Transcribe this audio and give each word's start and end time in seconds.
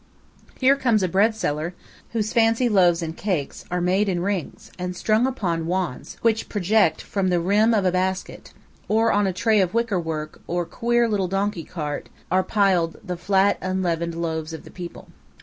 Here 0.59 0.75
comes 0.77 1.03
a 1.03 1.07
bread 1.07 1.35
seller, 1.35 1.75
whose 2.11 2.33
fancy 2.33 2.67
loaves 2.69 3.03
and 3.03 3.15
cakes 3.15 3.65
are 3.69 3.79
made 3.79 4.09
in 4.09 4.23
rings 4.23 4.71
and 4.79 4.95
strung 4.95 5.27
upon 5.27 5.67
wands 5.67 6.17
which 6.23 6.49
project 6.49 7.03
from 7.03 7.27
the 7.29 7.39
rim 7.39 7.71
of 7.71 7.85
a 7.85 7.91
basket; 7.91 8.51
or 8.87 9.11
on 9.11 9.27
a 9.27 9.31
tray 9.31 9.61
of 9.61 9.75
wicker 9.75 9.99
work 9.99 10.41
or 10.47 10.65
queer 10.65 11.07
little 11.07 11.27
donkey 11.27 11.65
cart 11.65 12.09
are 12.31 12.41
piled 12.41 12.97
the 13.03 13.15
flat 13.15 13.59
unleavened 13.61 14.15
loaves 14.15 14.53
of 14.53 14.63
the 14.63 14.71
people. 14.71 15.07